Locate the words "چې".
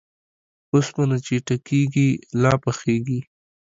1.25-1.35